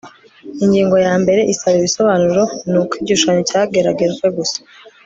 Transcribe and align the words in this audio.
Ingingo 0.63 0.95
ya 1.05 1.13
mbere 1.21 1.41
isaba 1.53 1.75
ibisobanuro 1.81 2.43
ni 2.69 2.77
uko 2.81 2.93
igishushanyo 3.01 3.41
cyageragejwe 3.49 4.25
gusa 4.37 4.59